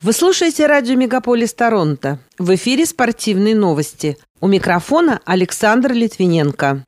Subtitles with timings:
[0.00, 2.20] Вы слушаете радио «Мегаполис Торонто».
[2.38, 4.16] В эфире спортивные новости.
[4.40, 6.84] У микрофона Александр Литвиненко.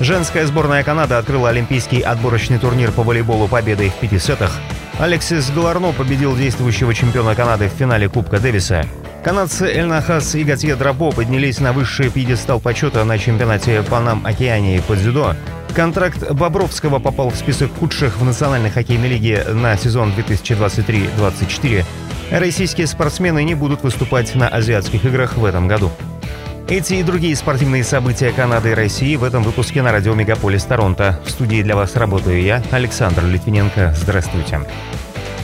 [0.00, 4.60] Женская сборная Канады открыла олимпийский отборочный турнир по волейболу победой в пяти сетах.
[4.98, 8.84] Алексис Галарно победил действующего чемпиона Канады в финале Кубка Дэвиса.
[9.28, 14.96] Канадцы Эль Нахас и Готье Драбо поднялись на высший пьедестал почета на чемпионате Панам-Океании по
[14.96, 15.36] дзюдо.
[15.74, 21.84] Контракт Бобровского попал в список худших в Национальной хоккейной лиге на сезон 2023-2024.
[22.30, 25.90] Российские спортсмены не будут выступать на азиатских играх в этом году.
[26.66, 31.20] Эти и другие спортивные события Канады и России в этом выпуске на радио Мегаполис Торонто.
[31.26, 33.94] В студии для вас работаю я, Александр Литвиненко.
[33.94, 34.60] Здравствуйте.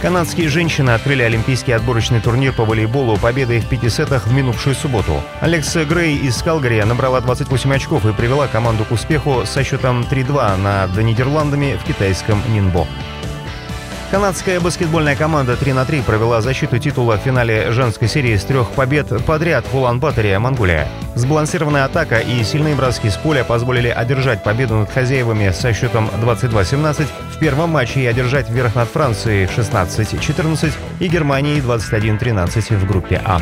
[0.05, 5.23] Канадские женщины открыли олимпийский отборочный турнир по волейболу победой в пяти сетах в минувшую субботу.
[5.41, 10.57] Алекс Грей из Калгари набрала 28 очков и привела команду к успеху со счетом 3-2
[10.59, 12.87] над Нидерландами в китайском Нинбо.
[14.10, 18.71] Канадская баскетбольная команда 3 на 3 провела защиту титула в финале женской серии с трех
[18.71, 20.87] побед подряд в Улан-Баторе, Монголия.
[21.15, 27.07] Сбалансированная атака и сильные броски с поля позволили одержать победу над хозяевами со счетом 22-17
[27.35, 33.41] в первом матче и одержать вверх над Францией 16-14 и Германией 21-13 в группе А.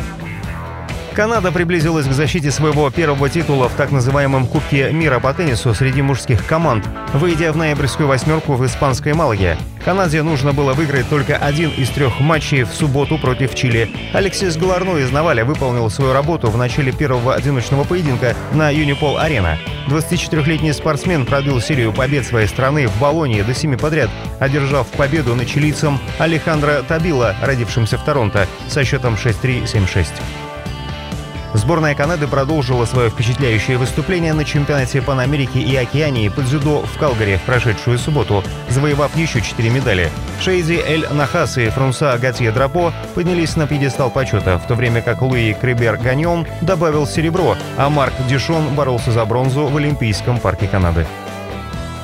[1.13, 6.01] Канада приблизилась к защите своего первого титула в так называемом Кубке мира по теннису среди
[6.01, 9.57] мужских команд, выйдя в ноябрьскую восьмерку в испанской Малаге.
[9.85, 13.91] Канаде нужно было выиграть только один из трех матчей в субботу против Чили.
[14.13, 19.59] Алексис Галарно из Наваля выполнил свою работу в начале первого одиночного поединка на Юнипол-арена.
[19.89, 25.47] 24-летний спортсмен пробил серию побед своей страны в Болонии до семи подряд, одержав победу над
[25.47, 30.07] чилийцем Алехандро Табила, родившимся в Торонто, со счетом 6-3-7-6.
[31.53, 37.37] Сборная Канады продолжила свое впечатляющее выступление на чемпионате Панамерики и Океании по дзюдо в Калгари
[37.37, 40.11] в прошедшую субботу, завоевав еще четыре медали.
[40.41, 45.21] Шейзи Эль Нахас и Фрунса Гатье Драпо поднялись на пьедестал почета, в то время как
[45.21, 51.05] Луи Крибер Ганьон добавил серебро, а Марк Дишон боролся за бронзу в Олимпийском парке Канады.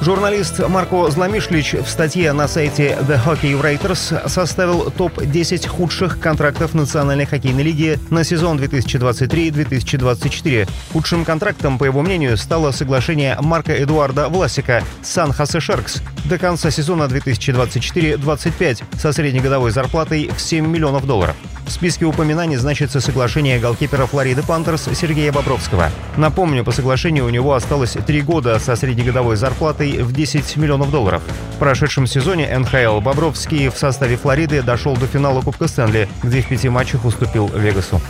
[0.02, 7.26] Журналист Марко Зламишлич в статье на сайте The Hockey Writers составил топ-10 худших контрактов Национальной
[7.26, 10.70] хоккейной лиги на сезон 2023-2024.
[10.94, 16.72] Худшим контрактом, по его мнению, стало соглашение Марка Эдуарда Власика с Сан-Хосе Шеркс до конца
[16.72, 21.36] сезона 2024-25 со среднегодовой зарплатой в 7 миллионов долларов.
[21.70, 25.92] В списке упоминаний значится соглашение голкипера Флориды Пантерс Сергея Бобровского.
[26.18, 31.22] Напомню, по соглашению у него осталось три года со среднегодовой зарплатой в 10 миллионов долларов.
[31.56, 36.48] В прошедшем сезоне НХЛ Бобровский в составе Флориды дошел до финала Кубка Стэнли, где в
[36.48, 38.02] пяти матчах уступил Вегасу.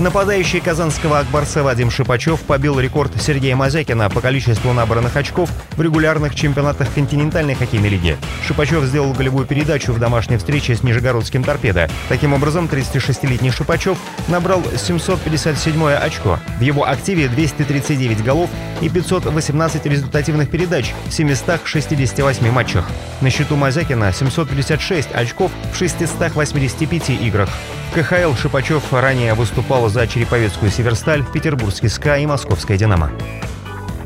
[0.00, 6.34] Нападающий казанского Акбарса Вадим Шипачев побил рекорд Сергея Мазякина по количеству набранных очков в регулярных
[6.34, 8.16] чемпионатах континентальной хоккейной лиги.
[8.46, 11.90] Шипачев сделал голевую передачу в домашней встрече с Нижегородским торпедо.
[12.08, 16.38] Таким образом, 36-летний Шипачев набрал 757 очко.
[16.58, 18.48] В его активе 239 голов
[18.80, 22.88] и 518 результативных передач в 768 матчах.
[23.20, 27.50] На счету Мазякина 756 очков в 685 играх.
[27.94, 33.10] КХЛ Шипачев ранее выступал за Череповецкую «Северсталь», Петербургский «СКА» и Московское «Динамо».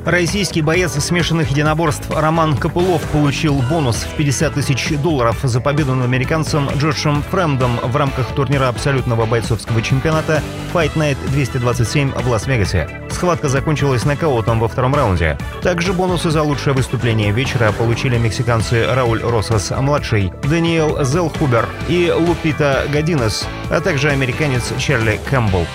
[0.05, 6.05] Российский боец смешанных единоборств Роман Копылов получил бонус в 50 тысяч долларов за победу над
[6.05, 10.43] американцем Джошем Фрэмдом в рамках турнира абсолютного бойцовского чемпионата
[10.75, 12.89] Fight Night 227 в Лас-Вегасе.
[13.11, 15.39] Схватка закончилась нокаутом во втором раунде.
[15.63, 23.47] Также бонусы за лучшее выступление вечера получили мексиканцы Рауль Росас-младший, Даниэл Зелхубер и Лупита Гадинес,
[23.71, 25.67] а также американец Чарли Кэмпбелл.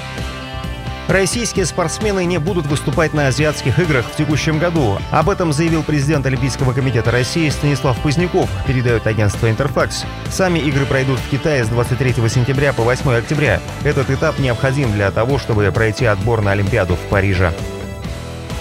[1.09, 4.99] Российские спортсмены не будут выступать на азиатских играх в текущем году.
[5.09, 10.05] Об этом заявил президент Олимпийского комитета России Станислав Поздняков, передает агентство «Интерфакс».
[10.29, 13.59] Сами игры пройдут в Китае с 23 сентября по 8 октября.
[13.83, 17.53] Этот этап необходим для того, чтобы пройти отбор на Олимпиаду в Париже.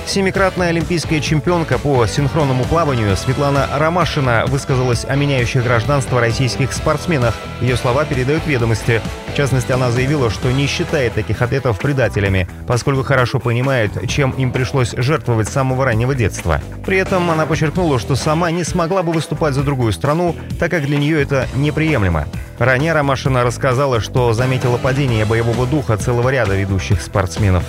[0.06, 7.34] Семикратная олимпийская чемпионка по синхронному плаванию Светлана Ромашина высказалась о меняющих гражданство российских спортсменах.
[7.60, 9.02] Ее слова передают ведомости.
[9.38, 14.94] Частности, она заявила, что не считает таких атлетов предателями, поскольку хорошо понимает, чем им пришлось
[14.96, 16.60] жертвовать с самого раннего детства.
[16.84, 20.86] При этом она подчеркнула, что сама не смогла бы выступать за другую страну, так как
[20.86, 22.26] для нее это неприемлемо.
[22.58, 27.62] Ранее Ромашина рассказала, что заметила падение боевого духа целого ряда ведущих спортсменов.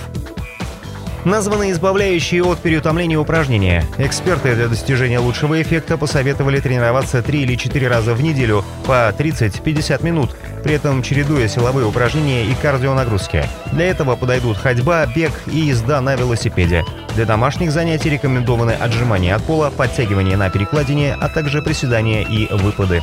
[1.24, 3.84] Названы избавляющие от переутомления упражнения.
[3.98, 10.02] Эксперты для достижения лучшего эффекта посоветовали тренироваться 3 или 4 раза в неделю по 30-50
[10.02, 10.30] минут,
[10.64, 13.44] при этом чередуя силовые упражнения и кардионагрузки.
[13.70, 16.84] Для этого подойдут ходьба, бег и езда на велосипеде.
[17.14, 23.02] Для домашних занятий рекомендованы отжимания от пола, подтягивания на перекладине, а также приседания и выпады.